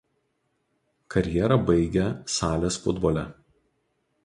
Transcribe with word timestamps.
Karjerą 1.15 1.59
baigia 1.67 2.07
salės 2.39 2.83
futbole. 2.87 3.27